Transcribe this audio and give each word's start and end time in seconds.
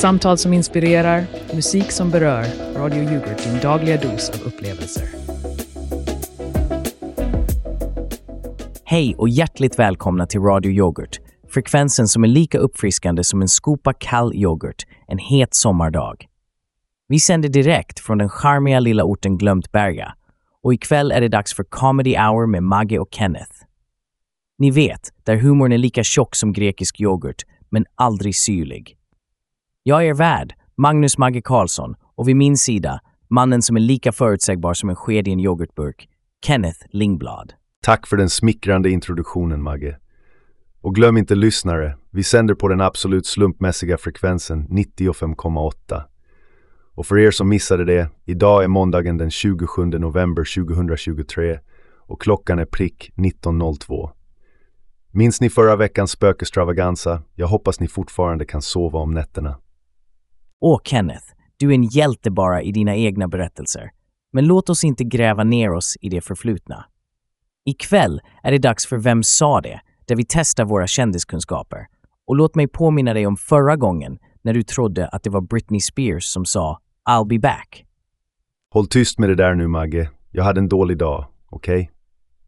Samtal 0.00 0.38
som 0.38 0.52
inspirerar, 0.52 1.26
musik 1.54 1.92
som 1.92 2.10
berör. 2.10 2.44
Radio 2.76 3.02
Yoghurt, 3.02 3.44
din 3.44 3.60
dagliga 3.62 3.96
dos 3.96 4.30
av 4.30 4.46
upplevelser. 4.46 5.04
Hej 8.84 9.14
och 9.18 9.28
hjärtligt 9.28 9.78
välkomna 9.78 10.26
till 10.26 10.40
Radio 10.40 10.72
Yoghurt. 10.72 11.20
Frekvensen 11.48 12.08
som 12.08 12.24
är 12.24 12.28
lika 12.28 12.58
uppfriskande 12.58 13.24
som 13.24 13.42
en 13.42 13.48
skopa 13.48 13.92
kall 13.92 14.34
yoghurt 14.34 14.86
en 15.08 15.18
het 15.18 15.54
sommardag. 15.54 16.26
Vi 17.08 17.20
sänder 17.20 17.48
direkt 17.48 18.00
från 18.00 18.18
den 18.18 18.28
charmiga 18.28 18.80
lilla 18.80 19.04
orten 19.04 19.38
Glömtberga 19.38 20.14
och 20.62 20.74
ikväll 20.74 21.12
är 21.12 21.20
det 21.20 21.28
dags 21.28 21.54
för 21.54 21.64
Comedy 21.64 22.16
Hour 22.16 22.46
med 22.46 22.62
Maggie 22.62 22.98
och 22.98 23.08
Kenneth. 23.10 23.52
Ni 24.58 24.70
vet, 24.70 25.12
där 25.24 25.36
humorn 25.36 25.72
är 25.72 25.78
lika 25.78 26.04
tjock 26.04 26.36
som 26.36 26.52
grekisk 26.52 27.00
yoghurt, 27.00 27.42
men 27.70 27.84
aldrig 27.94 28.36
syrlig. 28.36 28.96
Jag 29.82 30.04
är 30.04 30.08
er 30.08 30.14
värd, 30.14 30.54
Magnus 30.76 31.18
Magge 31.18 31.40
Karlsson, 31.42 31.94
och 32.14 32.28
vid 32.28 32.36
min 32.36 32.56
sida, 32.56 33.00
mannen 33.28 33.62
som 33.62 33.76
är 33.76 33.80
lika 33.80 34.12
förutsägbar 34.12 34.74
som 34.74 34.88
en 34.88 34.96
sked 34.96 35.28
i 35.28 35.32
en 35.32 35.40
yoghurtburk, 35.40 36.08
Kenneth 36.46 36.78
Lingblad. 36.90 37.52
Tack 37.82 38.06
för 38.06 38.16
den 38.16 38.30
smickrande 38.30 38.90
introduktionen, 38.90 39.62
Magge. 39.62 39.96
Och 40.80 40.94
glöm 40.94 41.16
inte 41.16 41.34
lyssnare, 41.34 41.96
vi 42.10 42.22
sänder 42.22 42.54
på 42.54 42.68
den 42.68 42.80
absolut 42.80 43.26
slumpmässiga 43.26 43.98
frekvensen 43.98 44.68
95,8. 44.68 46.02
Och 46.94 47.06
för 47.06 47.18
er 47.18 47.30
som 47.30 47.48
missade 47.48 47.84
det, 47.84 48.08
idag 48.24 48.64
är 48.64 48.68
måndagen 48.68 49.18
den 49.18 49.30
27 49.30 49.84
november 49.84 50.64
2023 50.64 51.58
och 51.96 52.20
klockan 52.20 52.58
är 52.58 52.64
prick 52.64 53.12
19.02. 53.16 54.10
Minns 55.10 55.40
ni 55.40 55.50
förra 55.50 55.76
veckans 55.76 56.10
spökextravaganza? 56.10 57.22
Jag 57.34 57.46
hoppas 57.46 57.80
ni 57.80 57.88
fortfarande 57.88 58.44
kan 58.44 58.62
sova 58.62 58.98
om 58.98 59.10
nätterna. 59.10 59.56
Åh, 60.60 60.80
Kenneth, 60.84 61.24
du 61.56 61.70
är 61.70 61.74
en 61.74 61.84
hjälte 61.84 62.30
bara 62.30 62.62
i 62.62 62.72
dina 62.72 62.96
egna 62.96 63.28
berättelser. 63.28 63.90
Men 64.32 64.46
låt 64.46 64.70
oss 64.70 64.84
inte 64.84 65.04
gräva 65.04 65.44
ner 65.44 65.72
oss 65.72 65.96
i 66.00 66.08
det 66.08 66.20
förflutna. 66.20 66.84
Ikväll 67.64 68.20
är 68.42 68.52
det 68.52 68.58
dags 68.58 68.86
för 68.86 68.98
Vem 68.98 69.22
sa 69.22 69.60
det? 69.60 69.80
där 70.10 70.16
vi 70.16 70.24
testar 70.28 70.64
våra 70.64 70.86
kändiskunskaper. 70.86 71.86
Och 72.26 72.36
låt 72.36 72.54
mig 72.54 72.68
påminna 72.68 73.14
dig 73.14 73.26
om 73.26 73.36
förra 73.36 73.76
gången 73.76 74.18
när 74.42 74.54
du 74.54 74.62
trodde 74.62 75.08
att 75.08 75.22
det 75.22 75.30
var 75.30 75.40
Britney 75.40 75.80
Spears 75.80 76.24
som 76.24 76.44
sa 76.44 76.78
“I'll 77.10 77.28
be 77.28 77.38
back”. 77.38 77.84
Håll 78.70 78.86
tyst 78.86 79.18
med 79.18 79.28
det 79.28 79.34
där 79.34 79.54
nu, 79.54 79.68
Magge. 79.68 80.10
Jag 80.30 80.44
hade 80.44 80.60
en 80.60 80.68
dålig 80.68 80.98
dag, 80.98 81.26
okej? 81.46 81.80
Okay? 81.80 81.88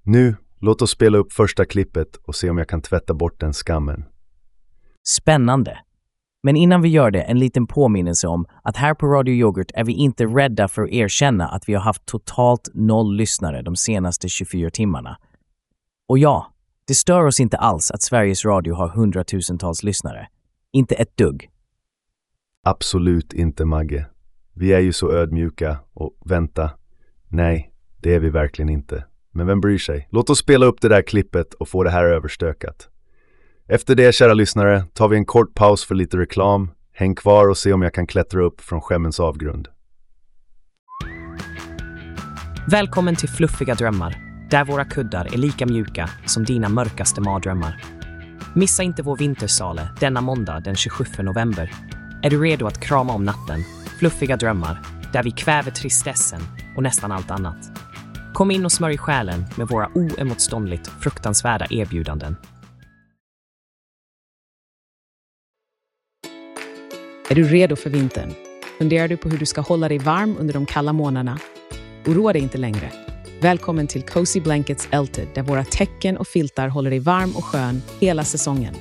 Nu, 0.02 0.36
låt 0.60 0.82
oss 0.82 0.90
spela 0.90 1.18
upp 1.18 1.32
första 1.32 1.64
klippet 1.64 2.16
och 2.16 2.34
se 2.34 2.50
om 2.50 2.58
jag 2.58 2.68
kan 2.68 2.82
tvätta 2.82 3.14
bort 3.14 3.40
den 3.40 3.52
skammen. 3.52 4.04
Spännande! 5.02 5.78
Men 6.42 6.56
innan 6.56 6.82
vi 6.82 6.88
gör 6.88 7.10
det, 7.10 7.22
en 7.22 7.38
liten 7.38 7.66
påminnelse 7.66 8.28
om 8.28 8.46
att 8.62 8.76
här 8.76 8.94
på 8.94 9.06
Radio 9.06 9.34
Yoghurt 9.34 9.70
är 9.74 9.84
vi 9.84 9.92
inte 9.92 10.24
rädda 10.26 10.68
för 10.68 10.82
att 10.82 10.90
erkänna 10.90 11.48
att 11.48 11.68
vi 11.68 11.74
har 11.74 11.80
haft 11.80 12.06
totalt 12.06 12.68
noll 12.74 13.16
lyssnare 13.16 13.62
de 13.62 13.76
senaste 13.76 14.28
24 14.28 14.70
timmarna. 14.70 15.18
Och 16.08 16.18
ja, 16.18 16.52
det 16.86 16.94
stör 16.94 17.26
oss 17.26 17.40
inte 17.40 17.56
alls 17.56 17.90
att 17.90 18.02
Sveriges 18.02 18.44
Radio 18.44 18.74
har 18.74 18.88
hundratusentals 18.88 19.82
lyssnare. 19.82 20.28
Inte 20.72 20.94
ett 20.94 21.16
dugg. 21.16 21.50
Absolut 22.64 23.32
inte, 23.32 23.64
Magge. 23.64 24.06
Vi 24.54 24.72
är 24.72 24.80
ju 24.80 24.92
så 24.92 25.12
ödmjuka 25.12 25.76
och 25.92 26.16
vänta. 26.24 26.70
Nej, 27.28 27.72
det 28.00 28.14
är 28.14 28.20
vi 28.20 28.30
verkligen 28.30 28.68
inte. 28.68 29.04
Men 29.30 29.46
vem 29.46 29.60
bryr 29.60 29.78
sig? 29.78 30.08
Låt 30.10 30.30
oss 30.30 30.38
spela 30.38 30.66
upp 30.66 30.80
det 30.80 30.88
där 30.88 31.02
klippet 31.02 31.54
och 31.54 31.68
få 31.68 31.84
det 31.84 31.90
här 31.90 32.04
överstökat. 32.04 32.88
Efter 33.74 33.94
det, 33.94 34.14
kära 34.14 34.34
lyssnare, 34.34 34.84
tar 34.92 35.08
vi 35.08 35.16
en 35.16 35.24
kort 35.24 35.54
paus 35.54 35.84
för 35.84 35.94
lite 35.94 36.16
reklam. 36.16 36.70
Häng 36.94 37.14
kvar 37.14 37.48
och 37.48 37.58
se 37.58 37.72
om 37.72 37.82
jag 37.82 37.94
kan 37.94 38.06
klättra 38.06 38.44
upp 38.44 38.60
från 38.60 38.80
skämmens 38.80 39.20
avgrund. 39.20 39.68
Välkommen 42.70 43.16
till 43.16 43.28
Fluffiga 43.28 43.74
drömmar, 43.74 44.16
där 44.50 44.64
våra 44.64 44.84
kuddar 44.84 45.34
är 45.34 45.38
lika 45.38 45.66
mjuka 45.66 46.10
som 46.26 46.44
dina 46.44 46.68
mörkaste 46.68 47.20
mardrömmar. 47.20 47.84
Missa 48.54 48.82
inte 48.82 49.02
vår 49.02 49.16
vintersale 49.16 49.88
denna 50.00 50.20
måndag 50.20 50.60
den 50.60 50.76
27 50.76 51.04
november. 51.22 51.70
Är 52.22 52.30
du 52.30 52.42
redo 52.42 52.66
att 52.66 52.80
krama 52.80 53.12
om 53.12 53.24
natten? 53.24 53.64
Fluffiga 53.98 54.36
drömmar, 54.36 54.78
där 55.12 55.22
vi 55.22 55.30
kväver 55.30 55.70
tristessen 55.70 56.40
och 56.76 56.82
nästan 56.82 57.12
allt 57.12 57.30
annat. 57.30 57.70
Kom 58.34 58.50
in 58.50 58.64
och 58.64 58.72
smörj 58.72 58.98
själen 58.98 59.44
med 59.56 59.68
våra 59.68 59.88
oemotståndligt 59.94 60.90
fruktansvärda 61.00 61.66
erbjudanden. 61.70 62.36
Är 67.32 67.36
du 67.36 67.44
redo 67.44 67.76
för 67.76 67.90
vintern? 67.90 68.34
Funderar 68.78 69.08
du 69.08 69.16
på 69.16 69.28
hur 69.28 69.38
du 69.38 69.46
ska 69.46 69.60
hålla 69.60 69.88
dig 69.88 69.98
varm 69.98 70.36
under 70.38 70.54
de 70.54 70.66
kalla 70.66 70.92
månaderna? 70.92 71.38
Oroa 72.06 72.32
dig 72.32 72.42
inte 72.42 72.58
längre. 72.58 72.92
Välkommen 73.40 73.86
till 73.86 74.02
Cozy 74.02 74.40
Blankets 74.40 74.88
Elted 74.90 75.28
där 75.34 75.42
våra 75.42 75.64
täcken 75.64 76.16
och 76.16 76.26
filtar 76.26 76.68
håller 76.68 76.90
dig 76.90 76.98
varm 76.98 77.36
och 77.36 77.44
skön 77.44 77.82
hela 78.00 78.24
säsongen. 78.24 78.74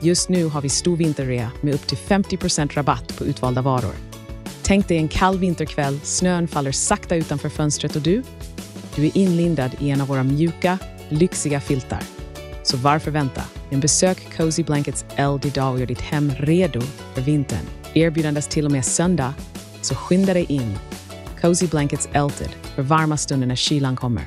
Just 0.00 0.28
nu 0.28 0.44
har 0.44 0.60
vi 0.60 0.68
stor 0.68 0.96
vinterrea 0.96 1.50
med 1.60 1.74
upp 1.74 1.86
till 1.86 1.98
50% 1.98 2.74
rabatt 2.74 3.18
på 3.18 3.24
utvalda 3.24 3.62
varor. 3.62 3.94
Tänk 4.62 4.88
dig 4.88 4.96
en 4.96 5.08
kall 5.08 5.38
vinterkväll, 5.38 6.00
snön 6.02 6.48
faller 6.48 6.72
sakta 6.72 7.16
utanför 7.16 7.48
fönstret 7.48 7.96
och 7.96 8.02
du? 8.02 8.22
Du 8.94 9.06
är 9.06 9.16
inlindad 9.16 9.70
i 9.78 9.90
en 9.90 10.00
av 10.00 10.08
våra 10.08 10.22
mjuka, 10.22 10.78
lyxiga 11.08 11.60
filtar. 11.60 12.02
Så 12.62 12.76
varför 12.76 13.10
vänta? 13.10 13.42
En 13.70 13.80
besök 13.80 14.36
Cozy 14.36 14.62
Blankets 14.62 15.04
Eld 15.16 15.44
idag 15.44 15.72
och 15.72 15.80
gör 15.80 15.86
ditt 15.86 16.00
hem 16.00 16.32
redo 16.38 16.80
för 17.14 17.22
vintern. 17.22 17.77
Erbjudandes 17.94 18.48
till 18.48 18.66
och 18.66 18.72
med 18.72 18.84
söndag, 18.84 19.34
så 19.82 19.94
skynda 19.94 20.34
dig 20.34 20.46
in. 20.48 20.78
Cozy 21.40 21.66
Blankets 21.66 22.08
Elted, 22.12 22.50
för 22.50 22.82
varma 22.82 23.16
stunder 23.16 23.46
när 23.46 23.54
kylan 23.54 23.96
kommer. 23.96 24.24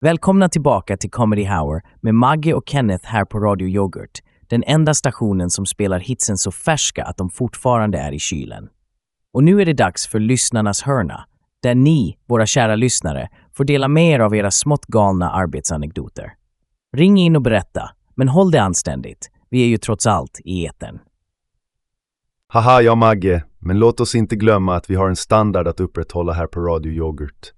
Välkomna 0.00 0.48
tillbaka 0.48 0.96
till 0.96 1.10
Comedy 1.10 1.44
Hour 1.44 1.82
med 2.00 2.14
Maggie 2.14 2.54
och 2.54 2.68
Kenneth 2.68 3.06
här 3.06 3.24
på 3.24 3.38
Radio 3.38 3.68
Yoghurt, 3.68 4.18
den 4.46 4.64
enda 4.66 4.94
stationen 4.94 5.50
som 5.50 5.66
spelar 5.66 5.98
hitsen 5.98 6.38
så 6.38 6.50
färska 6.50 7.04
att 7.04 7.16
de 7.16 7.30
fortfarande 7.30 7.98
är 7.98 8.12
i 8.12 8.18
kylen. 8.18 8.68
Och 9.32 9.44
nu 9.44 9.60
är 9.60 9.66
det 9.66 9.72
dags 9.72 10.06
för 10.06 10.20
lyssnarnas 10.20 10.82
hörna, 10.82 11.24
där 11.62 11.74
ni, 11.74 12.16
våra 12.28 12.46
kära 12.46 12.76
lyssnare, 12.76 13.28
får 13.56 13.64
dela 13.64 13.88
med 13.88 14.14
er 14.14 14.20
av 14.20 14.34
era 14.34 14.50
smått 14.50 14.86
galna 14.86 15.30
arbetsanekdoter. 15.30 16.32
Ring 16.96 17.18
in 17.18 17.36
och 17.36 17.42
berätta, 17.42 17.90
men 18.14 18.28
håll 18.28 18.50
det 18.50 18.62
anständigt. 18.62 19.30
Vi 19.52 19.62
är 19.62 19.66
ju 19.66 19.76
trots 19.76 20.06
allt 20.06 20.40
i 20.44 20.66
etern. 20.66 20.98
Haha, 22.48 22.82
ja 22.82 22.94
Magge, 22.94 23.44
men 23.58 23.78
låt 23.78 24.00
oss 24.00 24.14
inte 24.14 24.36
glömma 24.36 24.76
att 24.76 24.90
vi 24.90 24.94
har 24.94 25.08
en 25.08 25.16
standard 25.16 25.68
att 25.68 25.80
upprätthålla 25.80 26.32
här 26.32 26.46
på 26.46 26.60
Radio 26.60 26.92
Yoghurt. 26.92 27.52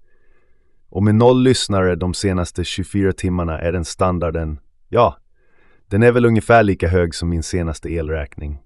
Och 0.88 1.03
med 1.03 1.15
noll 1.15 1.43
lyssnare 1.43 1.97
de 1.97 2.15
senaste 2.15 2.65
24 2.65 3.12
timmarna 3.12 3.60
är 3.60 3.72
den 3.72 3.84
standarden, 3.84 4.60
ja, 4.88 5.16
den 5.91 6.03
är 6.03 6.12
väl 6.12 6.25
ungefär 6.25 6.62
lika 6.62 6.88
hög 6.88 7.15
som 7.15 7.28
min 7.28 7.43
senaste 7.43 7.88
elräkning. 7.88 8.59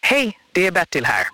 Hej, 0.00 0.38
det 0.52 0.66
är 0.66 0.72
Bertil 0.72 1.04
här. 1.04 1.26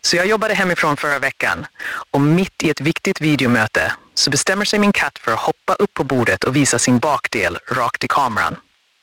Så 0.00 0.16
jag 0.16 0.26
jobbade 0.26 0.54
hemifrån 0.54 0.96
förra 0.96 1.18
veckan 1.18 1.66
och 2.10 2.20
mitt 2.20 2.62
i 2.62 2.70
ett 2.70 2.80
viktigt 2.80 3.20
videomöte 3.20 3.92
så 4.14 4.30
bestämmer 4.30 4.64
sig 4.64 4.78
min 4.78 4.92
katt 4.92 5.18
för 5.18 5.32
att 5.32 5.38
hoppa 5.38 5.74
upp 5.82 5.94
på 5.94 6.04
bordet 6.04 6.44
och 6.44 6.56
visa 6.56 6.78
sin 6.78 6.98
bakdel 6.98 7.56
rakt 7.76 8.04
i 8.04 8.06
kameran. 8.08 8.56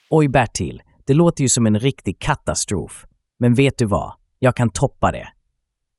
Oj 0.10 0.28
Bertil, 0.28 0.82
det 1.08 1.14
låter 1.14 1.42
ju 1.42 1.50
som 1.50 1.66
en 1.66 1.80
riktig 1.80 2.20
katastrof. 2.20 3.06
Men 3.40 3.54
vet 3.54 3.78
du 3.78 3.86
vad? 3.86 4.14
Jag 4.40 4.56
kan 4.56 4.70
toppa 4.70 5.12
det. 5.12 5.28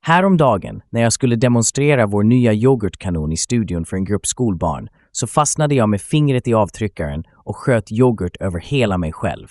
Häromdagen, 0.05 0.83
när 0.91 1.03
jag 1.03 1.12
skulle 1.12 1.37
demonstrera 1.37 2.06
vår 2.06 2.23
nya 2.23 2.53
yoghurtkanon 2.53 3.32
i 3.32 3.37
studion 3.37 3.85
för 3.85 3.97
en 3.97 4.05
grupp 4.05 4.26
skolbarn, 4.26 4.88
så 5.12 5.26
fastnade 5.26 5.75
jag 5.75 5.88
med 5.88 6.00
fingret 6.00 6.49
i 6.49 6.55
avtryckaren 6.55 7.25
och 7.35 7.56
sköt 7.56 7.93
yoghurt 7.93 8.37
över 8.37 8.61
hela 8.61 8.99
mig 8.99 9.12
själv. 9.12 9.49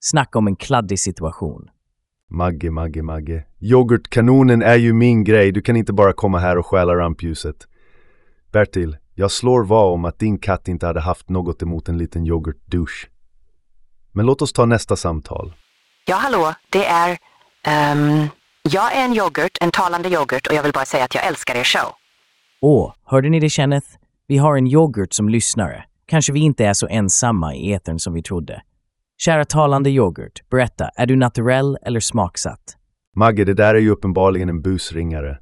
Snacka 0.00 0.38
om 0.38 0.46
en 0.46 0.56
kladdig 0.56 1.00
situation. 1.00 1.68
Magge, 2.30 2.70
Magge, 2.70 3.02
Magge. 3.02 3.44
Yoghurtkanonen 3.60 4.62
är 4.62 4.76
ju 4.76 4.92
min 4.92 5.24
grej, 5.24 5.52
du 5.52 5.62
kan 5.62 5.76
inte 5.76 5.92
bara 5.92 6.12
komma 6.12 6.38
här 6.38 6.58
och 6.58 6.66
stjäla 6.66 6.94
rampljuset. 6.96 7.56
Bertil, 8.52 8.96
jag 9.14 9.30
slår 9.30 9.64
vad 9.64 9.92
om 9.92 10.04
att 10.04 10.18
din 10.18 10.38
katt 10.38 10.68
inte 10.68 10.86
hade 10.86 11.00
haft 11.00 11.28
något 11.28 11.62
emot 11.62 11.88
en 11.88 11.98
liten 11.98 12.26
yoghurtdouche. 12.26 13.08
Men 14.12 14.26
låt 14.26 14.42
oss 14.42 14.52
ta 14.52 14.64
nästa 14.64 14.96
samtal. 14.96 15.52
Ja, 16.06 16.16
hallå, 16.16 16.54
det 16.70 16.86
är... 16.86 17.10
Um, 17.92 18.28
jag 18.62 18.96
är 18.96 19.04
en 19.04 19.14
yoghurt, 19.14 19.58
en 19.60 19.70
talande 19.70 20.08
yoghurt 20.08 20.46
och 20.46 20.54
jag 20.54 20.62
vill 20.62 20.72
bara 20.72 20.84
säga 20.84 21.04
att 21.04 21.14
jag 21.14 21.26
älskar 21.26 21.54
er 21.54 21.64
show. 21.64 21.92
Åh, 22.60 22.92
hörde 23.04 23.28
ni 23.28 23.40
det 23.40 23.50
Kenneth? 23.50 23.86
Vi 24.26 24.38
har 24.38 24.56
en 24.56 24.66
yoghurt 24.66 25.12
som 25.12 25.28
lyssnare. 25.28 25.84
Kanske 26.06 26.32
vi 26.32 26.40
inte 26.40 26.64
är 26.64 26.72
så 26.72 26.86
ensamma 26.86 27.54
i 27.54 27.72
etern 27.72 27.98
som 27.98 28.12
vi 28.12 28.22
trodde. 28.22 28.62
Kära 29.18 29.44
talande 29.44 29.90
yoghurt, 29.90 30.50
berätta, 30.50 30.88
är 30.88 31.06
du 31.06 31.16
naturell 31.16 31.78
eller 31.82 32.00
smaksatt? 32.00 32.76
Magge, 33.16 33.44
det 33.44 33.54
där 33.54 33.74
är 33.74 33.78
ju 33.78 33.90
uppenbarligen 33.90 34.48
en 34.48 34.62
busringare. 34.62 35.38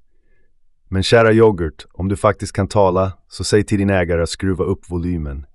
Men 0.94 1.02
kära 1.02 1.32
yoghurt, 1.32 1.87
om 1.93 2.08
du 2.08 2.17
faktiskt 2.17 2.52
kan 2.52 2.69
tala, 2.69 3.12
så 3.29 3.44
säg 3.44 3.64
till 3.64 3.79
din 3.79 3.91
ägare 3.91 4.23
att 4.23 4.29
skruva 4.29 4.64
upp 4.64 4.91
volymen. 4.91 5.46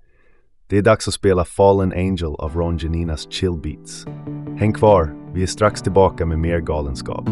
Det 0.67 0.77
är 0.77 0.81
dags 0.81 1.07
att 1.07 1.13
spela 1.13 1.45
Fallen 1.45 1.91
Angel 1.91 2.35
av 2.39 2.55
Ron 2.55 2.77
Janinas 2.77 3.31
Chill 3.31 3.57
Beats. 3.63 4.05
Häng 4.57 4.73
kvar, 4.73 5.15
vi 5.33 5.43
är 5.43 5.47
strax 5.47 5.81
tillbaka 5.81 6.25
med 6.25 6.39
mer 6.39 6.59
galenskap. 6.59 7.25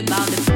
About 0.00 0.26
the. 0.28 0.49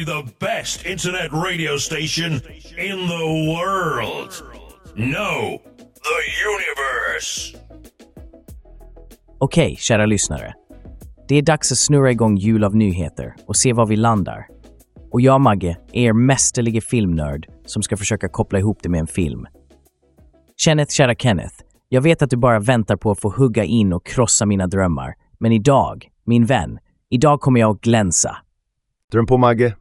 Only 0.00 0.04
the 0.04 0.46
best 0.46 0.86
internet 0.86 1.32
radio 1.32 1.76
station 1.76 2.32
in 2.78 3.08
the 3.08 3.26
world. 3.54 4.32
No, 4.96 5.60
the 6.02 6.22
universe. 6.46 7.56
Okej, 9.38 9.76
kära 9.76 10.06
lyssnare. 10.06 10.54
Det 11.28 11.34
är 11.34 11.42
dags 11.42 11.72
att 11.72 11.78
snurra 11.78 12.10
igång 12.10 12.36
jul 12.36 12.64
av 12.64 12.76
nyheter 12.76 13.34
och 13.46 13.56
se 13.56 13.72
var 13.72 13.86
vi 13.86 13.96
landar. 13.96 14.46
Och 15.12 15.20
jag, 15.20 15.40
Magge, 15.40 15.76
är 15.92 16.02
er 16.02 16.12
mästerlige 16.12 16.80
filmnörd 16.80 17.46
som 17.66 17.82
ska 17.82 17.96
försöka 17.96 18.28
koppla 18.28 18.58
ihop 18.58 18.78
det 18.82 18.88
med 18.88 19.00
en 19.00 19.06
film. 19.06 19.46
Kenneth, 20.56 20.92
kära 20.92 21.14
Kenneth, 21.14 21.54
jag 21.88 22.00
vet 22.00 22.22
att 22.22 22.30
du 22.30 22.36
bara 22.36 22.60
väntar 22.60 22.96
på 22.96 23.10
att 23.10 23.20
få 23.20 23.30
hugga 23.30 23.64
in 23.64 23.92
och 23.92 24.06
krossa 24.06 24.46
mina 24.46 24.66
drömmar. 24.66 25.14
Men 25.38 25.52
idag, 25.52 26.08
min 26.26 26.46
vän, 26.46 26.78
idag 27.10 27.40
kommer 27.40 27.60
jag 27.60 27.70
att 27.70 27.80
glänsa. 27.80 28.36
Dröm 29.12 29.26
på 29.26 29.38
Magge. 29.38 29.76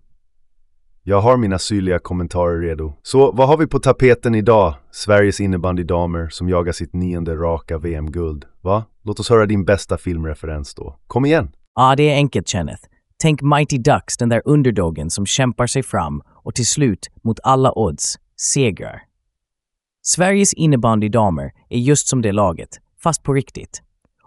Jag 1.03 1.21
har 1.21 1.37
mina 1.37 1.59
syrliga 1.59 1.99
kommentarer 1.99 2.61
redo. 2.61 2.93
Så 3.03 3.31
vad 3.31 3.47
har 3.47 3.57
vi 3.57 3.67
på 3.67 3.79
tapeten 3.79 4.35
idag? 4.35 4.75
Sveriges 4.91 5.39
innebandydamer 5.39 6.29
som 6.29 6.49
jagar 6.49 6.71
sitt 6.71 6.93
nionde 6.93 7.35
raka 7.35 7.77
VM-guld. 7.77 8.45
Va? 8.61 8.85
Låt 9.03 9.19
oss 9.19 9.29
höra 9.29 9.45
din 9.45 9.65
bästa 9.65 9.97
filmreferens 9.97 10.75
då. 10.75 10.99
Kom 11.07 11.25
igen! 11.25 11.51
Ja, 11.75 11.95
det 11.95 12.09
är 12.09 12.15
enkelt, 12.15 12.47
Kenneth. 12.47 12.83
Tänk 13.17 13.41
Mighty 13.41 13.77
Ducks, 13.77 14.17
den 14.17 14.29
där 14.29 14.41
underdogen 14.45 15.09
som 15.09 15.25
kämpar 15.25 15.67
sig 15.67 15.83
fram 15.83 16.21
och 16.43 16.55
till 16.55 16.65
slut, 16.65 17.07
mot 17.23 17.39
alla 17.43 17.71
odds, 17.79 18.15
segrar. 18.37 19.01
Sveriges 20.01 20.53
innebandydamer 20.53 21.51
är 21.69 21.77
just 21.77 22.07
som 22.07 22.21
det 22.21 22.31
laget, 22.31 22.69
fast 23.03 23.23
på 23.23 23.33
riktigt. 23.33 23.81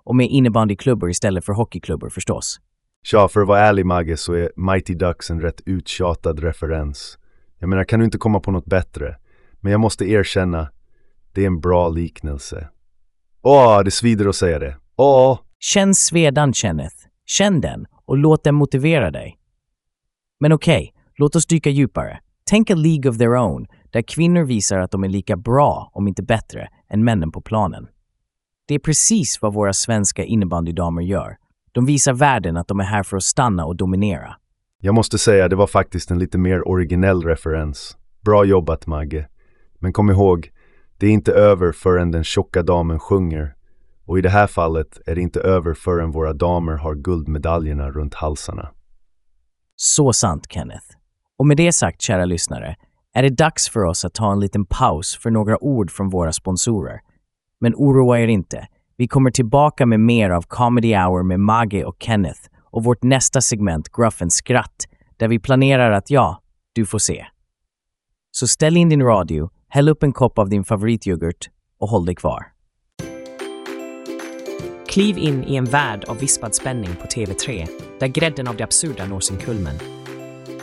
Och 0.04 0.16
med 0.16 0.28
innebandyklubbor 0.28 1.10
istället 1.10 1.44
för 1.44 1.52
hockeyklubbor 1.52 2.08
förstås. 2.08 2.60
Tja, 3.04 3.28
för 3.28 3.40
att 3.40 3.48
vara 3.48 3.60
ärlig 3.60 3.86
Magge 3.86 4.16
så 4.16 4.32
är 4.32 4.52
Mighty 4.56 4.94
Ducks 4.94 5.30
en 5.30 5.40
rätt 5.40 5.60
uttjatad 5.66 6.38
referens. 6.38 7.18
Jag 7.58 7.68
menar, 7.68 7.84
kan 7.84 7.98
du 7.98 8.04
inte 8.04 8.18
komma 8.18 8.40
på 8.40 8.50
något 8.50 8.66
bättre? 8.66 9.16
Men 9.60 9.72
jag 9.72 9.80
måste 9.80 10.04
erkänna, 10.04 10.68
det 11.32 11.42
är 11.42 11.46
en 11.46 11.60
bra 11.60 11.88
liknelse. 11.88 12.68
Åh, 13.42 13.82
det 13.84 13.90
svider 13.90 14.28
att 14.28 14.36
säga 14.36 14.58
det. 14.58 14.76
Åh! 14.96 15.38
Känn 15.58 15.94
svedan, 15.94 16.52
Kenneth. 16.52 16.96
Känn 17.26 17.60
den 17.60 17.86
och 18.06 18.16
låt 18.16 18.44
den 18.44 18.54
motivera 18.54 19.10
dig. 19.10 19.38
Men 20.40 20.52
okej, 20.52 20.94
låt 21.14 21.36
oss 21.36 21.46
dyka 21.46 21.70
djupare. 21.70 22.20
Tänk 22.50 22.70
a 22.70 22.74
League 22.74 23.10
of 23.10 23.18
their 23.18 23.36
own, 23.36 23.66
där 23.90 24.02
kvinnor 24.02 24.44
visar 24.44 24.78
att 24.78 24.90
de 24.90 25.04
är 25.04 25.08
lika 25.08 25.36
bra, 25.36 25.90
om 25.92 26.08
inte 26.08 26.22
bättre, 26.22 26.68
än 26.88 27.04
männen 27.04 27.32
på 27.32 27.40
planen. 27.40 27.86
Det 28.66 28.74
är 28.74 28.78
precis 28.78 29.42
vad 29.42 29.54
våra 29.54 29.72
svenska 29.72 30.24
innebandydamer 30.24 31.02
gör. 31.02 31.36
De 31.72 31.86
visar 31.86 32.12
världen 32.12 32.56
att 32.56 32.68
de 32.68 32.80
är 32.80 32.84
här 32.84 33.02
för 33.02 33.16
att 33.16 33.22
stanna 33.22 33.64
och 33.64 33.76
dominera. 33.76 34.36
Jag 34.80 34.94
måste 34.94 35.18
säga, 35.18 35.48
det 35.48 35.56
var 35.56 35.66
faktiskt 35.66 36.10
en 36.10 36.18
lite 36.18 36.38
mer 36.38 36.68
originell 36.68 37.22
referens. 37.22 37.96
Bra 38.20 38.44
jobbat 38.44 38.86
Magge. 38.86 39.28
Men 39.78 39.92
kom 39.92 40.10
ihåg, 40.10 40.50
det 40.98 41.06
är 41.06 41.10
inte 41.10 41.32
över 41.32 41.72
förrän 41.72 42.10
den 42.10 42.24
tjocka 42.24 42.62
damen 42.62 42.98
sjunger. 42.98 43.54
Och 44.04 44.18
i 44.18 44.22
det 44.22 44.30
här 44.30 44.46
fallet 44.46 45.00
är 45.06 45.14
det 45.14 45.20
inte 45.20 45.40
över 45.40 45.74
förrän 45.74 46.10
våra 46.10 46.32
damer 46.32 46.72
har 46.72 46.94
guldmedaljerna 46.94 47.90
runt 47.90 48.14
halsarna. 48.14 48.70
Så 49.76 50.12
sant, 50.12 50.46
Kenneth. 50.50 50.86
Och 51.38 51.46
med 51.46 51.56
det 51.56 51.72
sagt, 51.72 52.02
kära 52.02 52.24
lyssnare, 52.24 52.76
är 53.14 53.22
det 53.22 53.28
dags 53.28 53.68
för 53.68 53.80
oss 53.80 54.04
att 54.04 54.14
ta 54.14 54.32
en 54.32 54.40
liten 54.40 54.64
paus 54.64 55.18
för 55.22 55.30
några 55.30 55.64
ord 55.64 55.90
från 55.90 56.10
våra 56.10 56.32
sponsorer. 56.32 57.00
Men 57.60 57.74
oroa 57.74 58.20
er 58.20 58.28
inte. 58.28 58.68
Vi 59.02 59.08
kommer 59.08 59.30
tillbaka 59.30 59.86
med 59.86 60.00
mer 60.00 60.30
av 60.30 60.42
Comedy 60.42 60.94
Hour 60.94 61.22
med 61.22 61.40
Maggie 61.40 61.84
och 61.84 61.96
Kenneth 61.98 62.40
och 62.70 62.84
vårt 62.84 63.02
nästa 63.02 63.40
segment 63.40 63.88
Gruffens 63.88 64.34
Skratt, 64.34 64.76
där 65.16 65.28
vi 65.28 65.38
planerar 65.38 65.90
att 65.90 66.10
ja, 66.10 66.42
du 66.72 66.86
får 66.86 66.98
se. 66.98 67.26
Så 68.30 68.48
ställ 68.48 68.76
in 68.76 68.88
din 68.88 69.02
radio, 69.02 69.50
häll 69.68 69.88
upp 69.88 70.02
en 70.02 70.12
kopp 70.12 70.38
av 70.38 70.48
din 70.48 70.64
favorityoghurt 70.64 71.50
och 71.78 71.88
håll 71.88 72.04
dig 72.04 72.14
kvar. 72.14 72.46
Kliv 74.88 75.18
in 75.18 75.44
i 75.44 75.56
en 75.56 75.64
värld 75.64 76.04
av 76.04 76.18
vispad 76.18 76.54
spänning 76.54 76.90
på 77.00 77.06
TV3, 77.06 77.68
där 78.00 78.06
grädden 78.06 78.48
av 78.48 78.56
det 78.56 78.64
absurda 78.64 79.06
når 79.06 79.20
sin 79.20 79.38
kulmen. 79.38 80.01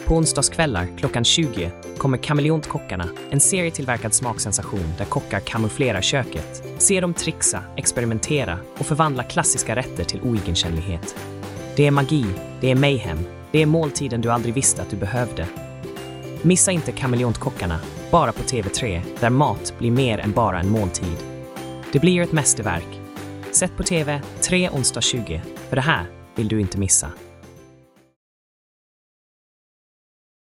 På 0.10 0.16
onsdagskvällar 0.16 0.88
klockan 0.98 1.24
20 1.24 1.72
kommer 1.98 2.18
Kameleontkockarna, 2.18 3.10
en 3.30 3.40
serietillverkad 3.40 4.14
smaksensation 4.14 4.94
där 4.98 5.06
kockar 5.06 5.40
kamouflerar 5.40 6.02
köket. 6.02 6.64
Se 6.78 7.02
dem 7.02 7.14
trixa, 7.14 7.64
experimentera 7.76 8.60
och 8.78 8.86
förvandla 8.86 9.24
klassiska 9.24 9.76
rätter 9.76 10.04
till 10.04 10.22
oigenkännlighet. 10.22 11.16
Det 11.76 11.88
är 11.88 11.92
magi, 11.92 12.26
det 12.62 12.72
är 12.72 12.76
mayhem, 12.76 13.18
det 13.52 13.62
är 13.62 13.66
måltiden 13.66 14.22
du 14.22 14.32
aldrig 14.32 14.54
visste 14.54 14.82
att 14.82 14.90
du 14.90 14.98
behövde. 14.98 15.48
Missa 16.42 16.72
inte 16.72 16.92
Kameleontkockarna, 16.92 17.80
bara 18.12 18.32
på 18.32 18.44
TV3, 18.44 19.02
där 19.20 19.30
mat 19.30 19.74
blir 19.78 19.92
mer 19.92 20.18
än 20.18 20.32
bara 20.32 20.60
en 20.60 20.70
måltid. 20.70 21.18
Det 21.92 22.00
blir 22.00 22.22
ett 22.22 22.32
mästerverk. 22.32 23.02
Sätt 23.52 23.72
på 23.78 23.84
TV 23.84 24.22
3 24.42 24.70
onsdag 24.70 25.02
20, 25.02 25.42
för 25.70 25.76
det 25.76 25.82
här 25.82 26.06
vill 26.36 26.48
du 26.48 26.62
inte 26.62 26.78
missa. 26.78 27.12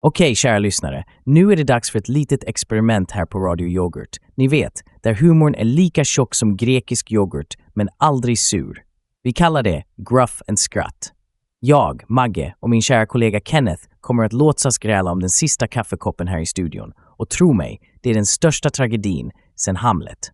Okej, 0.07 0.35
kära 0.35 0.59
lyssnare. 0.59 1.05
Nu 1.25 1.53
är 1.53 1.57
det 1.57 1.65
dags 1.65 1.91
för 1.91 1.99
ett 1.99 2.09
litet 2.09 2.45
experiment 2.45 3.11
här 3.11 3.27
på 3.27 3.39
Radio 3.39 3.69
Yoghurt. 3.69 4.17
Ni 4.35 4.49
vet, 4.49 4.73
där 5.03 5.15
humorn 5.15 5.55
är 5.55 5.65
lika 5.65 6.05
tjock 6.05 6.35
som 6.35 6.57
grekisk 6.57 7.13
yoghurt, 7.13 7.55
men 7.75 7.89
aldrig 7.97 8.39
sur. 8.39 8.83
Vi 9.23 9.33
kallar 9.33 9.63
det 9.63 9.85
Gruff 9.97 10.43
and 10.49 10.59
Skratt. 10.59 11.13
Jag, 11.61 12.03
Magge 12.09 12.55
och 12.61 12.71
min 12.71 12.83
kära 12.83 13.07
kollega 13.07 13.41
Kenneth 13.45 13.83
kommer 14.01 14.25
att 14.25 14.33
låtsas 14.33 14.79
gräla 14.79 15.13
om 15.13 15.21
den 15.21 15.31
sista 15.31 15.67
kaffekoppen 15.69 16.29
här 16.29 16.41
i 16.41 16.47
studion. 16.47 16.93
Och 16.99 17.29
tro 17.29 17.53
mig, 17.53 17.81
det 18.03 18.11
är 18.11 18.15
den 18.15 18.27
största 18.27 18.71
tragedin 18.71 19.31
sedan 19.57 19.77
Hamlet. 19.77 20.33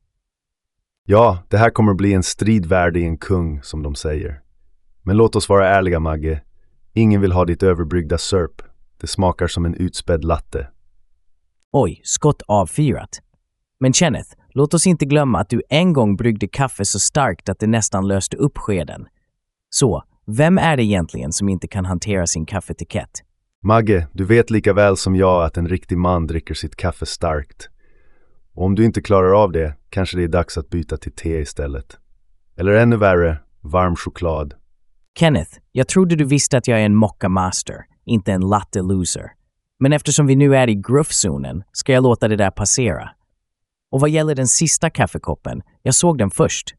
Ja, 1.06 1.38
det 1.48 1.58
här 1.58 1.70
kommer 1.70 1.94
bli 1.94 2.12
en 2.12 2.22
strid 2.22 2.66
värdig 2.66 3.06
en 3.06 3.18
kung, 3.18 3.62
som 3.62 3.82
de 3.82 3.94
säger. 3.94 4.40
Men 5.02 5.16
låt 5.16 5.36
oss 5.36 5.48
vara 5.48 5.68
ärliga, 5.68 6.00
Magge. 6.00 6.42
Ingen 6.92 7.20
vill 7.20 7.32
ha 7.32 7.44
ditt 7.44 7.62
överbryggda 7.62 8.18
sörp. 8.18 8.62
Det 9.00 9.06
smakar 9.06 9.46
som 9.46 9.64
en 9.64 9.74
utspädd 9.74 10.24
latte. 10.24 10.68
Oj, 11.72 12.00
skott 12.04 12.42
avfyrat. 12.46 13.20
Men 13.80 13.92
Kenneth, 13.92 14.30
låt 14.48 14.74
oss 14.74 14.86
inte 14.86 15.04
glömma 15.04 15.40
att 15.40 15.48
du 15.48 15.62
en 15.68 15.92
gång 15.92 16.16
bryggde 16.16 16.48
kaffe 16.48 16.84
så 16.84 17.00
starkt 17.00 17.48
att 17.48 17.58
det 17.58 17.66
nästan 17.66 18.08
löste 18.08 18.36
upp 18.36 18.58
skeden. 18.58 19.06
Så, 19.70 20.02
vem 20.26 20.58
är 20.58 20.76
det 20.76 20.82
egentligen 20.82 21.32
som 21.32 21.48
inte 21.48 21.68
kan 21.68 21.84
hantera 21.84 22.26
sin 22.26 22.46
kaffetikett? 22.46 23.10
Magge, 23.62 24.08
du 24.12 24.24
vet 24.24 24.50
lika 24.50 24.72
väl 24.72 24.96
som 24.96 25.16
jag 25.16 25.44
att 25.44 25.56
en 25.56 25.68
riktig 25.68 25.98
man 25.98 26.26
dricker 26.26 26.54
sitt 26.54 26.76
kaffe 26.76 27.06
starkt. 27.06 27.68
Och 28.54 28.64
om 28.64 28.74
du 28.74 28.84
inte 28.84 29.02
klarar 29.02 29.42
av 29.42 29.52
det 29.52 29.74
kanske 29.90 30.16
det 30.16 30.24
är 30.24 30.28
dags 30.28 30.58
att 30.58 30.70
byta 30.70 30.96
till 30.96 31.12
te 31.12 31.40
istället. 31.40 31.98
Eller 32.56 32.72
ännu 32.72 32.96
värre, 32.96 33.38
varm 33.60 33.96
choklad. 33.96 34.54
Kenneth, 35.18 35.58
jag 35.72 35.88
trodde 35.88 36.16
du 36.16 36.24
visste 36.24 36.58
att 36.58 36.68
jag 36.68 36.80
är 36.80 36.84
en 36.84 36.94
mocka 36.94 37.28
master, 37.28 37.84
inte 38.04 38.32
en 38.32 38.40
latte 38.40 38.82
loser. 38.82 39.32
Men 39.78 39.92
eftersom 39.92 40.26
vi 40.26 40.36
nu 40.36 40.56
är 40.56 40.68
i 40.68 40.74
gruffzonen 40.74 41.62
ska 41.72 41.92
jag 41.92 42.02
låta 42.02 42.28
det 42.28 42.36
där 42.36 42.50
passera. 42.50 43.10
Och 43.90 44.00
vad 44.00 44.10
gäller 44.10 44.34
den 44.34 44.48
sista 44.48 44.90
kaffekoppen, 44.90 45.62
jag 45.82 45.94
såg 45.94 46.18
den 46.18 46.30
först. 46.30 46.74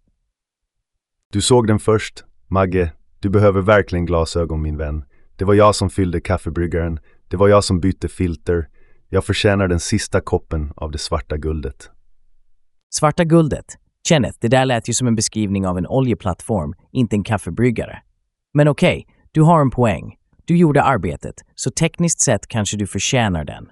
Du 1.32 1.42
såg 1.42 1.68
den 1.68 1.80
först. 1.80 2.24
Magge, 2.48 2.94
du 3.20 3.30
behöver 3.30 3.62
verkligen 3.62 4.06
glasögon 4.06 4.62
min 4.62 4.78
vän. 4.78 5.04
Det 5.36 5.46
var 5.46 5.54
jag 5.54 5.76
som 5.76 5.90
fyllde 5.90 6.22
kaffebryggaren. 6.22 7.00
Det 7.28 7.38
var 7.38 7.48
jag 7.48 7.64
som 7.64 7.80
bytte 7.80 8.08
filter. 8.08 8.68
Jag 9.10 9.26
förtjänar 9.26 9.68
den 9.68 9.80
sista 9.80 10.22
koppen 10.22 10.74
av 10.76 10.92
det 10.92 10.98
svarta 10.98 11.38
guldet. 11.38 11.90
Svarta 12.94 13.24
guldet. 13.24 13.78
Kenneth, 14.08 14.38
det 14.42 14.48
där 14.48 14.66
lät 14.66 14.90
ju 14.90 14.94
som 14.94 15.08
en 15.08 15.16
beskrivning 15.16 15.68
av 15.68 15.78
en 15.78 15.88
oljeplattform, 15.88 16.74
inte 16.92 17.16
en 17.16 17.24
kaffebryggare. 17.24 18.02
Men 18.54 18.68
okej, 18.68 19.08
du 19.32 19.42
har 19.42 19.62
en 19.62 19.72
poäng. 19.72 20.16
Du 20.52 20.58
gjorde 20.58 20.84
arbetet, 20.84 21.36
så 21.56 21.72
tekniskt 21.72 22.22
sett 22.22 22.48
kanske 22.48 22.78
du 22.78 22.88
förtjänar 22.88 23.44
den. 23.46 23.70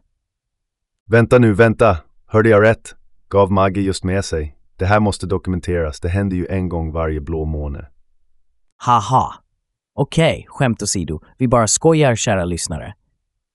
Vänta 1.07 1.39
nu, 1.39 1.53
vänta! 1.53 1.97
Hörde 2.25 2.49
jag 2.49 2.63
rätt? 2.63 2.95
Gav 3.29 3.51
Magge 3.51 3.81
just 3.81 4.03
med 4.03 4.25
sig. 4.25 4.55
Det 4.77 4.85
här 4.85 4.99
måste 4.99 5.27
dokumenteras. 5.27 5.99
Det 5.99 6.09
händer 6.09 6.37
ju 6.37 6.47
en 6.47 6.69
gång 6.69 6.91
varje 6.91 7.21
blå 7.21 7.45
måne. 7.45 7.87
Haha. 8.77 9.33
Okej, 9.95 10.45
skämt 10.47 10.83
åsido. 10.83 11.21
Vi 11.37 11.47
bara 11.47 11.67
skojar, 11.67 12.15
kära 12.15 12.45
lyssnare. 12.45 12.93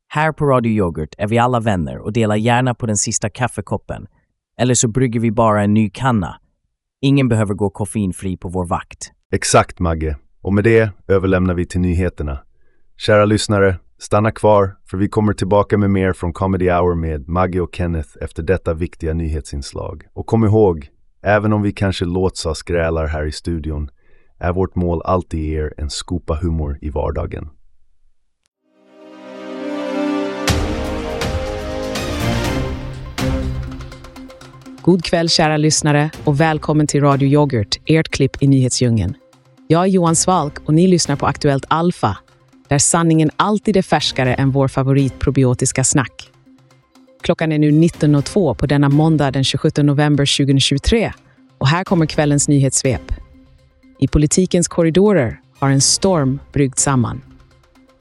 Här 0.08 0.32
på 0.32 0.46
Radio 0.46 0.72
Yoghurt 0.72 1.14
är 1.18 1.26
vi 1.26 1.38
alla 1.38 1.60
vänner 1.60 1.98
och 1.98 2.12
delar 2.12 2.36
gärna 2.36 2.74
på 2.74 2.86
den 2.86 2.96
sista 2.96 3.30
kaffekoppen. 3.30 4.06
Eller 4.58 4.74
så 4.74 4.88
brygger 4.88 5.20
vi 5.20 5.30
bara 5.30 5.62
en 5.62 5.74
ny 5.74 5.90
kanna. 5.90 6.40
Ingen 7.00 7.28
behöver 7.28 7.54
gå 7.54 7.70
koffeinfri 7.70 8.36
på 8.36 8.48
vår 8.48 8.66
vakt. 8.66 9.12
Exakt 9.32 9.78
Magge. 9.78 10.16
Och 10.42 10.52
med 10.52 10.64
det 10.64 10.90
överlämnar 11.08 11.54
vi 11.54 11.66
till 11.66 11.80
nyheterna. 11.80 12.43
Kära 12.96 13.24
lyssnare, 13.24 13.76
stanna 13.98 14.30
kvar 14.30 14.76
för 14.90 14.96
vi 14.96 15.08
kommer 15.08 15.32
tillbaka 15.32 15.78
med 15.78 15.90
mer 15.90 16.12
från 16.12 16.32
Comedy 16.32 16.70
Hour 16.70 16.94
med 16.94 17.28
Maggie 17.28 17.60
och 17.60 17.74
Kenneth 17.74 18.08
efter 18.20 18.42
detta 18.42 18.74
viktiga 18.74 19.14
nyhetsinslag. 19.14 20.02
Och 20.12 20.26
kom 20.26 20.44
ihåg, 20.44 20.88
även 21.22 21.52
om 21.52 21.62
vi 21.62 21.72
kanske 21.72 22.04
låtsas 22.04 22.58
skrälar 22.58 23.06
här 23.06 23.26
i 23.26 23.32
studion 23.32 23.90
är 24.38 24.52
vårt 24.52 24.74
mål 24.74 25.02
alltid 25.04 25.52
er 25.52 25.74
en 25.76 25.90
skopa 25.90 26.38
humor 26.42 26.78
i 26.80 26.90
vardagen. 26.90 27.50
God 34.82 35.04
kväll 35.04 35.28
kära 35.28 35.56
lyssnare 35.56 36.10
och 36.24 36.40
välkommen 36.40 36.86
till 36.86 37.00
Radio 37.00 37.28
Yoghurt, 37.28 37.80
ert 37.86 38.08
klipp 38.08 38.42
i 38.42 38.46
nyhetsdjungeln. 38.46 39.14
Jag 39.68 39.82
är 39.82 39.86
Johan 39.86 40.16
Svalk 40.16 40.58
och 40.66 40.74
ni 40.74 40.86
lyssnar 40.86 41.16
på 41.16 41.26
Aktuellt 41.26 41.64
Alfa, 41.68 42.18
där 42.74 42.78
sanningen 42.78 43.30
alltid 43.36 43.76
är 43.76 43.82
färskare 43.82 44.34
än 44.34 44.50
vår 44.50 44.68
favoritprobiotiska 44.68 45.84
snack. 45.84 46.30
Klockan 47.22 47.52
är 47.52 47.58
nu 47.58 47.70
19.02 47.70 48.54
på 48.54 48.66
denna 48.66 48.88
måndag 48.88 49.30
den 49.30 49.44
27 49.44 49.70
november 49.76 50.36
2023 50.38 51.12
och 51.58 51.68
här 51.68 51.84
kommer 51.84 52.06
kvällens 52.06 52.48
nyhetssvep. 52.48 53.12
I 53.98 54.08
politikens 54.08 54.68
korridorer 54.68 55.40
har 55.58 55.70
en 55.70 55.80
storm 55.80 56.40
bryggt 56.52 56.78
samman. 56.78 57.22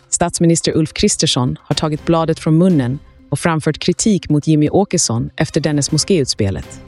Statsminister 0.10 0.78
Ulf 0.78 0.94
Kristersson 0.94 1.58
har 1.62 1.76
tagit 1.76 2.06
bladet 2.06 2.40
från 2.40 2.58
munnen 2.58 3.00
och 3.30 3.40
framfört 3.40 3.78
kritik 3.80 4.30
mot 4.30 4.48
Jimmy 4.48 4.70
Åkesson 4.70 5.30
efter 5.36 5.62
dennes 5.62 5.92
moskéutspelet. 5.92 6.82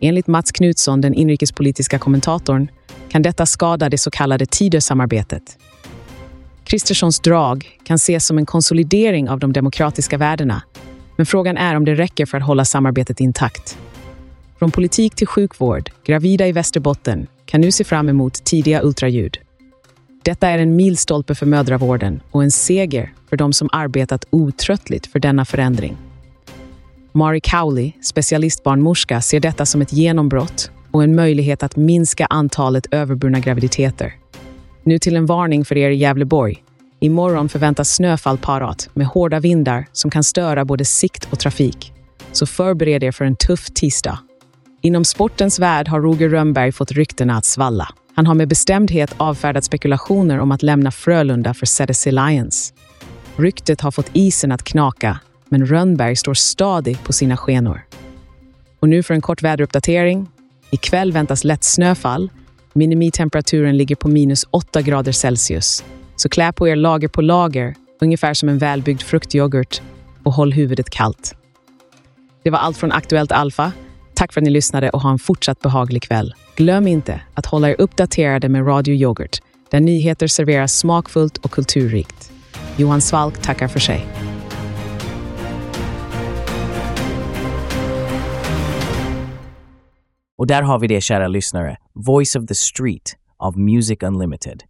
Enligt 0.00 0.26
Mats 0.26 0.52
Knutsson, 0.52 1.00
den 1.00 1.14
inrikespolitiska 1.14 1.98
kommentatorn, 1.98 2.70
kan 3.08 3.22
detta 3.22 3.46
skada 3.46 3.88
det 3.88 3.98
så 3.98 4.10
kallade 4.10 4.46
Tidösamarbetet. 4.46 5.58
Kristerssons 6.66 7.20
drag 7.20 7.78
kan 7.84 7.94
ses 7.94 8.26
som 8.26 8.38
en 8.38 8.46
konsolidering 8.46 9.28
av 9.28 9.38
de 9.38 9.52
demokratiska 9.52 10.18
värdena, 10.18 10.62
men 11.16 11.26
frågan 11.26 11.56
är 11.56 11.74
om 11.74 11.84
det 11.84 11.94
räcker 11.94 12.26
för 12.26 12.38
att 12.38 12.44
hålla 12.44 12.64
samarbetet 12.64 13.20
intakt. 13.20 13.78
Från 14.58 14.70
politik 14.70 15.14
till 15.14 15.26
sjukvård, 15.26 15.90
gravida 16.04 16.46
i 16.46 16.52
Västerbotten 16.52 17.26
kan 17.44 17.60
nu 17.60 17.72
se 17.72 17.84
fram 17.84 18.08
emot 18.08 18.44
tidiga 18.44 18.82
ultraljud. 18.82 19.38
Detta 20.22 20.48
är 20.48 20.58
en 20.58 20.76
milstolpe 20.76 21.34
för 21.34 21.46
mödravården 21.46 22.20
och 22.30 22.42
en 22.42 22.50
seger 22.50 23.12
för 23.28 23.36
de 23.36 23.52
som 23.52 23.68
arbetat 23.72 24.24
otröttligt 24.30 25.06
för 25.06 25.18
denna 25.18 25.44
förändring. 25.44 25.96
Mari 27.12 27.40
Cowley, 27.40 27.92
specialistbarnmorska, 28.02 29.20
ser 29.20 29.40
detta 29.40 29.66
som 29.66 29.82
ett 29.82 29.92
genombrott 29.92 30.70
och 30.90 31.02
en 31.02 31.14
möjlighet 31.14 31.62
att 31.62 31.76
minska 31.76 32.26
antalet 32.26 32.86
överburna 32.90 33.40
graviditeter. 33.40 34.14
Nu 34.86 34.98
till 34.98 35.16
en 35.16 35.26
varning 35.26 35.64
för 35.64 35.76
er 35.76 35.90
i 35.90 35.96
Gävleborg. 35.96 36.64
Imorgon 37.00 37.48
förväntas 37.48 37.94
snöfall 37.94 38.38
parat 38.38 38.90
med 38.94 39.06
hårda 39.06 39.40
vindar 39.40 39.86
som 39.92 40.10
kan 40.10 40.24
störa 40.24 40.64
både 40.64 40.84
sikt 40.84 41.28
och 41.32 41.38
trafik. 41.38 41.92
Så 42.32 42.46
förbered 42.46 43.02
er 43.02 43.12
för 43.12 43.24
en 43.24 43.36
tuff 43.36 43.66
tisdag. 43.74 44.18
Inom 44.82 45.04
sportens 45.04 45.58
värld 45.58 45.88
har 45.88 46.00
Roger 46.00 46.28
Rönnberg 46.28 46.72
fått 46.72 46.92
ryktena 46.92 47.36
att 47.36 47.44
svalla. 47.44 47.88
Han 48.14 48.26
har 48.26 48.34
med 48.34 48.48
bestämdhet 48.48 49.14
avfärdat 49.16 49.64
spekulationer 49.64 50.38
om 50.38 50.52
att 50.52 50.62
lämna 50.62 50.90
Frölunda 50.90 51.54
för 51.54 51.66
ZSC 51.66 52.06
Lions. 52.06 52.74
Ryktet 53.36 53.80
har 53.80 53.90
fått 53.90 54.10
isen 54.12 54.52
att 54.52 54.62
knaka, 54.62 55.20
men 55.48 55.66
Rönnberg 55.66 56.16
står 56.16 56.34
stadig 56.34 57.04
på 57.04 57.12
sina 57.12 57.36
skenor. 57.36 57.80
Och 58.80 58.88
nu 58.88 59.02
för 59.02 59.14
en 59.14 59.20
kort 59.20 59.42
väderuppdatering. 59.42 60.28
Ikväll 60.70 61.12
väntas 61.12 61.44
lätt 61.44 61.64
snöfall. 61.64 62.30
Minimitemperaturen 62.76 63.76
ligger 63.76 63.96
på 63.96 64.08
minus 64.08 64.44
8 64.50 64.82
grader 64.82 65.12
Celsius. 65.12 65.84
Så 66.16 66.28
klä 66.28 66.52
på 66.52 66.68
er 66.68 66.76
lager 66.76 67.08
på 67.08 67.22
lager, 67.22 67.74
ungefär 68.00 68.34
som 68.34 68.48
en 68.48 68.58
välbyggd 68.58 69.02
fruktyoghurt, 69.02 69.82
och 70.22 70.32
håll 70.32 70.52
huvudet 70.52 70.90
kallt. 70.90 71.34
Det 72.44 72.50
var 72.50 72.58
allt 72.58 72.76
från 72.76 72.92
Aktuellt 72.92 73.32
Alfa. 73.32 73.72
Tack 74.14 74.32
för 74.32 74.40
att 74.40 74.44
ni 74.44 74.50
lyssnade 74.50 74.90
och 74.90 75.00
ha 75.00 75.10
en 75.10 75.18
fortsatt 75.18 75.60
behaglig 75.60 76.02
kväll. 76.02 76.34
Glöm 76.56 76.86
inte 76.86 77.20
att 77.34 77.46
hålla 77.46 77.70
er 77.70 77.76
uppdaterade 77.78 78.48
med 78.48 78.66
Radio 78.66 78.94
Yoghurt, 78.94 79.38
där 79.70 79.80
nyheter 79.80 80.26
serveras 80.26 80.78
smakfullt 80.78 81.36
och 81.36 81.50
kulturrikt. 81.50 82.32
Johan 82.76 83.00
Svalk 83.00 83.42
tackar 83.42 83.68
för 83.68 83.80
sig. 83.80 84.06
Och 90.38 90.46
där 90.46 90.62
har 90.62 90.78
vi 90.78 90.86
det, 90.86 91.00
kära 91.00 91.28
lyssnare. 91.28 91.76
Voice 92.04 92.36
of 92.36 92.46
the 92.46 92.54
Street 92.54 93.16
av 93.36 93.58
Music 93.58 94.02
Unlimited. 94.02 94.62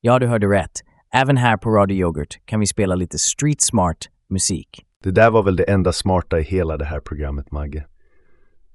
Ja, 0.00 0.18
du 0.18 0.26
hörde 0.26 0.46
rätt. 0.46 0.70
Även 1.12 1.36
här 1.36 1.56
på 1.56 1.70
Radio 1.70 1.96
Yoghurt 1.96 2.38
kan 2.44 2.60
vi 2.60 2.66
spela 2.66 2.94
lite 2.94 3.18
street 3.18 3.60
smart 3.60 3.96
musik. 4.28 4.84
Det 5.02 5.10
där 5.10 5.30
var 5.30 5.42
väl 5.42 5.56
det 5.56 5.64
enda 5.64 5.92
smarta 5.92 6.40
i 6.40 6.42
hela 6.42 6.76
det 6.76 6.84
här 6.84 7.00
programmet, 7.00 7.50
Magge. 7.50 7.86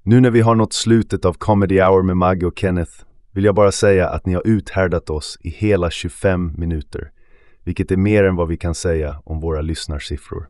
Nu 0.03 0.21
när 0.21 0.31
vi 0.31 0.41
har 0.41 0.55
nått 0.55 0.73
slutet 0.73 1.25
av 1.25 1.33
Comedy 1.33 1.81
Hour 1.81 2.03
med 2.03 2.17
Magge 2.17 2.45
och 2.45 2.59
Kenneth 2.59 2.91
vill 3.31 3.43
jag 3.43 3.55
bara 3.55 3.71
säga 3.71 4.09
att 4.09 4.25
ni 4.25 4.33
har 4.33 4.47
uthärdat 4.47 5.09
oss 5.09 5.37
i 5.41 5.49
hela 5.49 5.89
25 5.89 6.53
minuter, 6.57 7.11
vilket 7.63 7.91
är 7.91 7.97
mer 7.97 8.23
än 8.23 8.35
vad 8.35 8.47
vi 8.47 8.57
kan 8.57 8.75
säga 8.75 9.21
om 9.25 9.39
våra 9.39 9.61
lyssnarsiffror. 9.61 10.49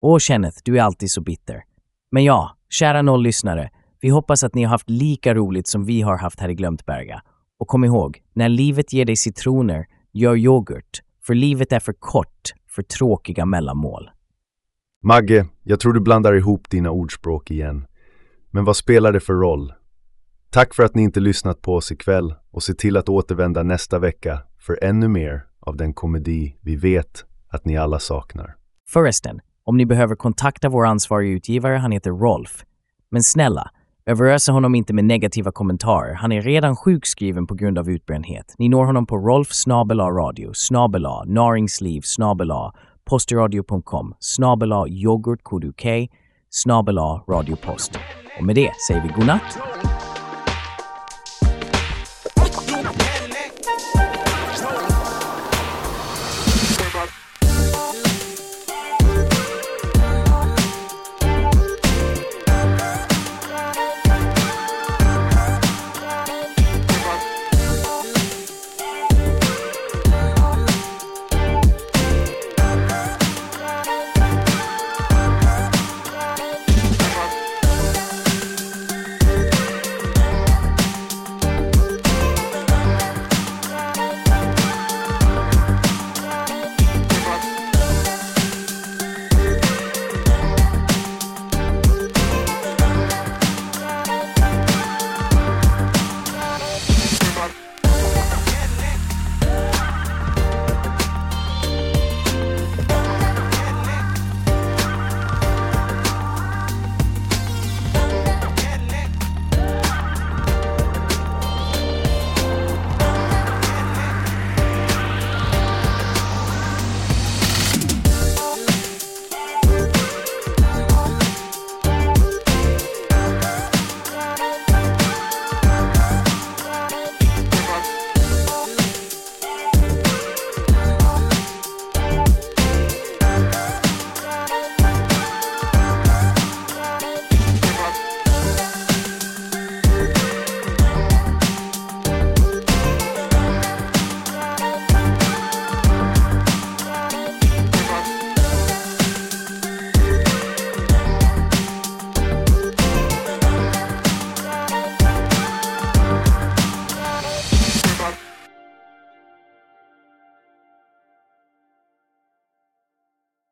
Åh, 0.00 0.18
Kenneth, 0.18 0.58
du 0.64 0.78
är 0.78 0.82
alltid 0.82 1.10
så 1.10 1.20
bitter. 1.20 1.62
Men 2.10 2.24
ja, 2.24 2.56
kära 2.68 3.02
noll-lyssnare, 3.02 3.70
vi 4.04 4.10
hoppas 4.10 4.44
att 4.44 4.54
ni 4.54 4.62
har 4.62 4.70
haft 4.70 4.90
lika 4.90 5.34
roligt 5.34 5.66
som 5.66 5.84
vi 5.84 6.02
har 6.02 6.18
haft 6.18 6.40
här 6.40 6.48
i 6.48 6.54
Glömtberga. 6.54 7.22
Och 7.58 7.68
kom 7.68 7.84
ihåg, 7.84 8.22
när 8.32 8.48
livet 8.48 8.92
ger 8.92 9.04
dig 9.04 9.16
citroner, 9.16 9.86
gör 10.12 10.36
yoghurt, 10.36 11.02
för 11.26 11.34
livet 11.34 11.72
är 11.72 11.80
för 11.80 11.92
kort 11.92 12.52
för 12.68 12.82
tråkiga 12.82 13.46
mellanmål. 13.46 14.10
Magge, 15.02 15.46
jag 15.62 15.80
tror 15.80 15.92
du 15.92 16.00
blandar 16.00 16.34
ihop 16.34 16.70
dina 16.70 16.90
ordspråk 16.90 17.50
igen. 17.50 17.86
Men 18.50 18.64
vad 18.64 18.76
spelar 18.76 19.12
det 19.12 19.20
för 19.20 19.34
roll? 19.34 19.72
Tack 20.50 20.74
för 20.74 20.82
att 20.82 20.94
ni 20.94 21.02
inte 21.02 21.20
lyssnat 21.20 21.62
på 21.62 21.74
oss 21.74 21.92
ikväll 21.92 22.34
och 22.50 22.62
se 22.62 22.74
till 22.74 22.96
att 22.96 23.08
återvända 23.08 23.62
nästa 23.62 23.98
vecka 23.98 24.42
för 24.58 24.78
ännu 24.82 25.08
mer 25.08 25.46
av 25.60 25.76
den 25.76 25.94
komedi 25.94 26.56
vi 26.60 26.76
vet 26.76 27.24
att 27.48 27.64
ni 27.64 27.76
alla 27.76 27.98
saknar. 27.98 28.54
Förresten, 28.88 29.40
om 29.64 29.76
ni 29.76 29.86
behöver 29.86 30.16
kontakta 30.16 30.68
vår 30.68 30.86
ansvariga 30.86 31.32
utgivare, 31.32 31.76
han 31.76 31.92
heter 31.92 32.10
Rolf. 32.10 32.64
Men 33.10 33.22
snälla, 33.22 33.70
överösa 34.06 34.52
honom 34.52 34.74
inte 34.74 34.94
med 34.94 35.04
negativa 35.04 35.52
kommentarer. 35.52 36.14
Han 36.14 36.32
är 36.32 36.42
redan 36.42 36.76
sjukskriven 36.76 37.46
på 37.46 37.54
grund 37.54 37.78
av 37.78 37.90
utbrändhet. 37.90 38.54
Ni 38.58 38.68
når 38.68 38.84
honom 38.84 39.06
på 39.06 39.16
rolf 39.16 39.48
radio, 40.10 40.50
snabela, 40.54 41.24
naringsliv, 41.24 42.00
snabela, 42.00 42.72
postradio.com, 43.04 44.14
snabela 44.20 44.88
yoghurtkoduk, 44.88 45.86
snabela 46.50 47.24
radiopost. 47.28 47.98
Och 48.38 48.44
med 48.44 48.54
det 48.54 48.70
säger 48.88 49.02
vi 49.02 49.08
godnatt 49.08 49.58